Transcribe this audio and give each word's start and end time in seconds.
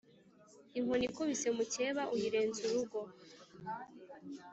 Inkoni 0.77 1.05
ikubise 1.09 1.47
mukeba 1.57 2.03
uyirenza 2.15 2.59
urugo. 2.67 2.99